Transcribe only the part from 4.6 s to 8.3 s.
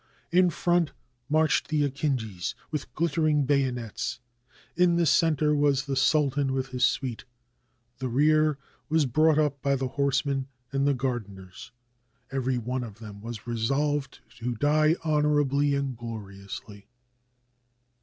in the center was the sultan with his suite; the